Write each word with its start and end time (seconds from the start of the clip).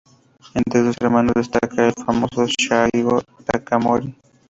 Entre 0.55 0.81
sus 0.83 0.95
hermanos 0.99 1.33
destaca 1.35 1.85
el 1.85 1.93
famoso 1.93 2.45
Saigō 2.47 3.23
Takamori. 3.45 4.15